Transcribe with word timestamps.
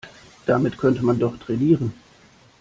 Damit 0.47 0.79
könnte 0.79 1.05
man 1.05 1.19
doch 1.19 1.37
trainieren. 1.37 1.93